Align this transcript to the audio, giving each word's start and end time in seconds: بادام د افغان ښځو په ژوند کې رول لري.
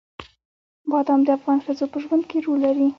بادام 0.91 1.19
د 1.25 1.29
افغان 1.37 1.59
ښځو 1.65 1.85
په 1.93 1.97
ژوند 2.03 2.23
کې 2.29 2.37
رول 2.45 2.59
لري. 2.65 2.87